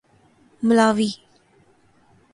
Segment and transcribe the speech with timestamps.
[0.63, 1.11] ملاوی